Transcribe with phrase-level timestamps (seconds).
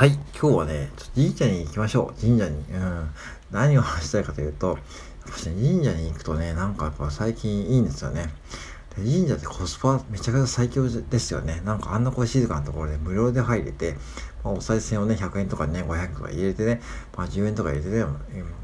[0.00, 2.18] はい、今日はね、ちょっと神社に行きましょう。
[2.18, 2.56] 神社に。
[2.72, 3.10] うん。
[3.50, 4.78] 何を話したいかというと、やっ
[5.30, 8.30] ぱしね、神社に行くとね、なんかやっぱ最近いいんですよね。
[8.96, 11.60] で神社ってコスパめちゃくちゃ最強ですよね。
[11.66, 13.94] なんかあんなこう静かなところで無料で入れて、
[14.42, 16.80] まあ、お賽銭をね、100円とかね、500円とか入れてね、
[17.14, 18.06] まあ10円とか入れてね、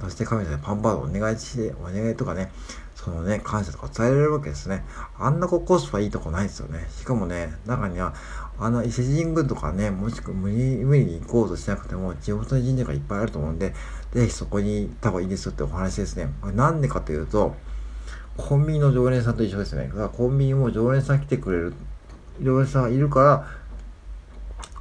[0.00, 2.50] そして神様にパンパードお願いして、お願いとかね、
[2.94, 4.84] そのね、感謝とか伝えられるわけですね。
[5.18, 6.88] あんなこうコスパいいとこないですよね。
[6.98, 8.14] しかもね、中には、
[8.58, 13.74] あの伊勢神宮とかね、もしくは無理無理に行こうとしなくても、地元の神社がいっぱいあると思うんで、
[14.12, 16.28] ぜひそこに行った方がいいですよってお話ですね。
[16.54, 17.54] なんでかというと、
[18.36, 19.88] コンビニの常連さんと一緒ですね。
[19.88, 21.74] だからコンビニも常連さん来てくれる、
[22.42, 23.46] 常連さんがいるか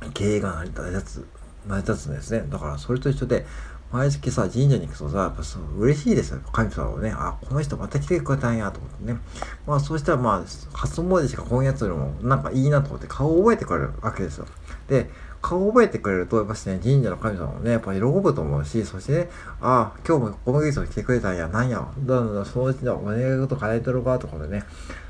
[0.01, 1.27] ら、経営が成り立つ、
[1.67, 2.45] 成り立つんですね。
[2.49, 3.45] だからそれと一緒で、
[3.95, 6.41] 毎月さ、神社に行くとさ、やっぱそう嬉しいですよ。
[6.51, 9.19] 神様をね、あ、この人また来てくれたんやと思ってね。
[9.65, 10.39] まあそうしたらまあ、
[10.73, 14.47] 初詣しかこういうやつよりも、なんかいいなと思って顔を覚えてくれるわけですよ。
[14.89, 15.09] で、
[15.41, 19.29] 顔を覚えてくれると、やっぱしね、神社の神様もね、やっぱ喜ぶと思うし、そしてね、
[19.61, 24.65] あ、今日もこのゲスト来てくれたんや、なんや、だんだんそのうちのお願い事叶えてるかとかでね、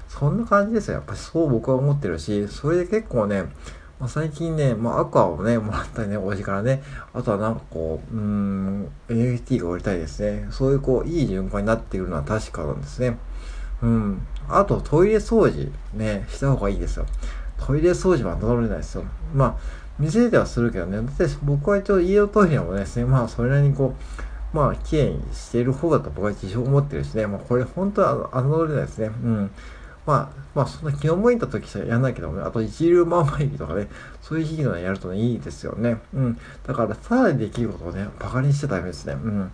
[0.08, 0.95] そんな感じですよ。
[0.95, 3.45] やっぱりそう僕は思ってるし、それで結構ね、
[3.99, 10.47] まあ、最近ね、まあ、アクアをね、もらったりね、おじからね、あとはなんかこう、うん、NFT が売りたいですね。
[10.51, 13.17] そういうこう、いい循環になっているのは確かなんですね。
[13.81, 14.27] うん。
[14.49, 17.05] あと、トイレ掃除、ね、した方がいいですよ。
[17.57, 19.05] トイレ掃除は戻れないですよ。
[19.33, 19.55] まあ、
[19.97, 23.93] 店ではするけどね、だって僕は一応家のトイレもですね、まあ、それなりにこ
[24.53, 29.07] う、まあ、綺麗にしている方だと僕は自信を持ってるしね、まあ、これ本当は侮れないですね。
[29.07, 29.51] うん。
[30.06, 33.88] まあ、まあ、そんな気の向いた時しかやらないけどもね、あと一流万枚日とかね、
[34.22, 35.97] そういう日のやるとね、いいですよね。
[36.14, 36.39] うん。
[36.66, 39.14] だから、ただでできることをね、馬鹿にしちゃダメですね。
[39.14, 39.52] うん。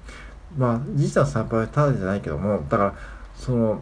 [0.57, 2.93] まあ、実は参拝はただじゃないけども、だから、
[3.35, 3.81] その、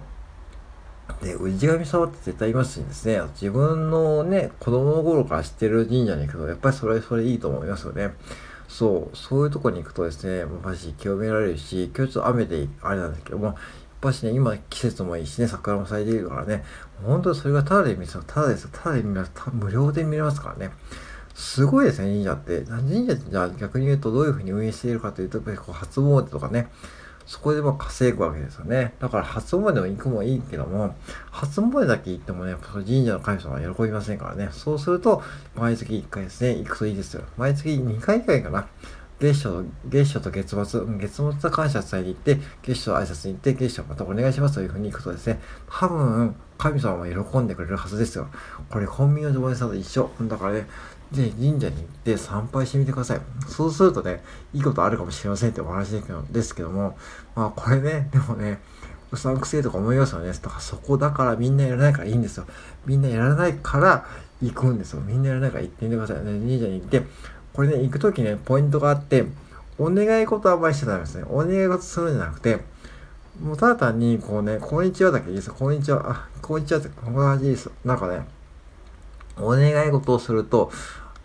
[1.22, 8.14] で、氏神様って絶対いますしですね、自分のね、子供の頃から知ってる神社に行くと、やっぱりそれ、それいいと思いますよね。
[8.68, 13.56] そう、そういうとこに行くとですね、まし清められるし、今日ちょっと雨であれなんですけども、
[14.00, 16.64] っぱしね、今季節もいいしね、桜も咲いているからね、
[17.04, 20.72] 本当にそれがただで見ますただですよ、ただで見ます、無料で見れますからね。
[21.36, 22.64] すごいですね、神社って。
[22.64, 26.70] 神社ってじゃあ逆に言うとどういうふうに運営しているかというと、やっぱり初詣とかね、
[27.26, 28.96] そこでま稼ぐわけですよね。
[29.00, 30.96] だから初詣も行くもいいけども、
[31.30, 34.48] 初詣だけ行ってもね、神社の神様は喜びませんからね。
[34.52, 35.22] そうすると、
[35.56, 37.24] 毎月1回ですね、行くといいですよ。
[37.38, 38.68] 毎月2回くらいかな。
[39.20, 48.28] 月初、月初と月末、月末と感謝伝えに行って、月初挨拶に行って、月初またお願いしますというふうに行くとですね、多分、神様も喜んでくれるはずですよ。
[48.70, 50.10] これ、コンビニの常連さんと一緒。
[50.22, 50.68] だからね、
[51.12, 53.22] ぜひ神社に行って参拝してみてください。
[53.48, 55.90] そうするとね、いいことあるかもしれませんってお話
[56.32, 56.98] ですけども、
[57.36, 58.62] まあこれね、でもね、
[59.12, 60.32] うさんくせえとか思いますよね。
[60.32, 62.46] だかそこだからみんなやらないからいいんですよ。
[62.86, 64.06] みんなやらないから
[64.42, 65.02] 行くんですよ。
[65.02, 66.18] みんなやらないから行ってみてください。
[66.18, 67.04] ね、神社に行って、
[67.60, 69.26] これね、行くときね、ポイントがあって、
[69.78, 71.26] お願い事はあんまりしちゃダメですね。
[71.28, 72.60] お願い事するんじゃなくて、
[73.44, 75.52] もうただ単に、こうね、こんにちはだけいいです。
[75.52, 77.70] こんにちは、あ、こんにちはって、こんな感じです。
[77.84, 78.22] なんかね、
[79.36, 80.72] お願い事をすると、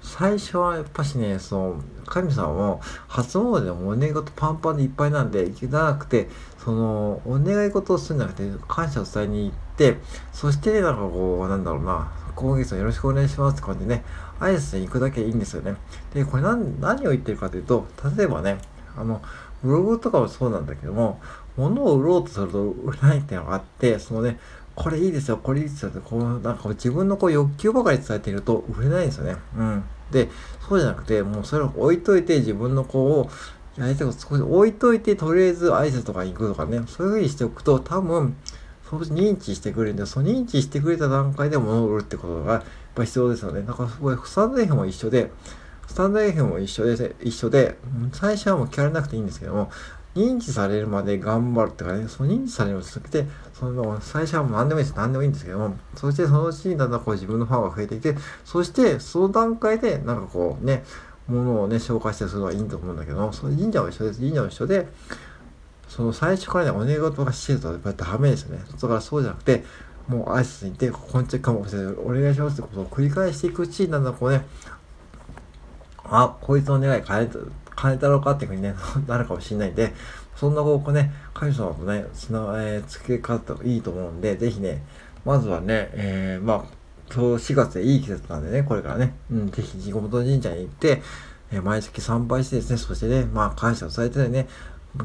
[0.05, 6.29] 最初はやっぱしね、その、神様も初詣でもお願い事パンパンでいっぱいなんで、じゃなくて、
[6.63, 9.97] その、お願い事をするんじゃなくて、感謝を伝えに行って、
[10.31, 14.05] そして、なんかこう、なんだろうな、今月はよろしくお願いしますって感じでね、
[14.41, 15.75] 挨拶に行くだけいいんですよね。
[16.13, 17.87] で、これ何、何を言ってるかというと、
[18.17, 18.59] 例えばね、
[18.97, 19.23] あの、
[19.63, 21.19] ブログとかもそうなんだけども、
[21.57, 24.39] 物を売ろうとすると売れないっていうのがあって、そのね、
[24.75, 29.37] これいいですよ、これいいですよって、こう、なんか自分のこう欲求ばかり伝えていると売れないんですよね。
[29.57, 29.85] うん。
[30.11, 30.29] で、
[30.69, 33.31] そうじゃなくて、もうそれを置いといて自分の子を、
[33.77, 38.37] やりたいこと少し置いといて、とりあえず挨拶とか行くとかね、そういうふうにしておくと、多分、
[38.89, 42.63] そう認知してくれるんで、その認知してくれた段階で物を売るってことがやっ
[42.95, 43.63] ぱ必要ですよね。
[43.63, 45.31] だから、これ、スタンド F も一緒で、
[45.89, 47.77] スタンド F も一緒で、一緒で、
[48.13, 49.71] 最初はもう聞かれなくていいんですけども、
[50.15, 54.97] 認知されるまで頑張るってかね、その認知されるまで続けて、その、最初はもう何でもいいです。
[54.97, 60.85] 何でもいいんですけども、そしてそのうちにだんだんこう自分のファンが増えていて、そしてその段階で、なんかこうね、
[61.27, 64.21] ものをね、紹介したりするのはいいと思うんだけども、その神社も一緒です。
[64.21, 64.89] 神社も一緒で、
[65.89, 68.63] その最初からね、お願い事がしてるとやっぱりダメですよね。
[68.71, 69.65] だからそうじゃなくて、
[70.09, 71.95] もう挨拶に行って、こんちはかもしれない。
[71.95, 74.45] お願いしますってことを繰り返していくうちに、なんだんこうね、
[76.05, 77.39] あ、こいつの願い変えた、
[77.85, 78.75] 変えたろうかっていうふうにね、
[79.07, 79.93] なるかもしれないんで、
[80.35, 84.83] そんなこうね、神様とね、つな、えー、付け方いいと思うんで、ぜひね、
[85.25, 86.65] まずはね、えー、まあ、
[87.11, 91.03] そう4月でいい季節なんでね、これからね、うん、ぜひ地元神社に行って、
[91.53, 94.49] えー、毎月参拝してですね、そしてね、まあ感謝をされてね、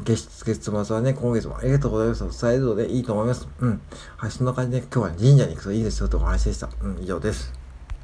[0.04, 3.48] 月月末はね、今月もありがとうございますと伝えるのでいいと思います。
[3.60, 3.80] うん。
[4.16, 6.70] はい、そんな感じで今日は神社に行くといいですよとお話でした。
[6.82, 7.59] うん、以上です。